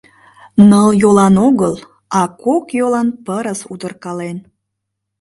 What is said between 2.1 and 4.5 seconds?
а кокйолан пырыс удыркален.